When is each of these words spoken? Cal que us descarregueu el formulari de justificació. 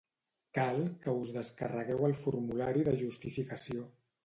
Cal 0.57 0.79
que 1.03 1.13
us 1.17 1.33
descarregueu 1.35 2.03
el 2.09 2.17
formulari 2.23 2.89
de 2.91 2.97
justificació. 3.05 3.89